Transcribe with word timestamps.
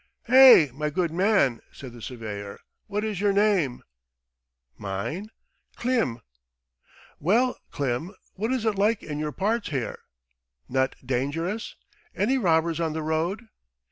"Hey, 0.23 0.71
my 0.73 0.89
good 0.89 1.11
man!" 1.11 1.61
said 1.71 1.93
the 1.93 2.01
surveyor, 2.01 2.57
"What 2.87 3.03
is 3.03 3.21
your 3.21 3.31
name?" 3.33 3.83
"Mine? 4.75 5.29
Klim." 5.75 6.21
"Well, 7.19 7.55
Klim, 7.69 8.15
what 8.33 8.51
is 8.51 8.65
it 8.65 8.79
like 8.79 9.03
in 9.03 9.19
your 9.19 9.31
parts 9.31 9.69
here? 9.69 9.99
Not 10.67 10.95
dangerous? 11.05 11.75
Any 12.15 12.39
robbers 12.39 12.79
on 12.79 12.93
the 12.93 13.03
road?" 13.03 13.45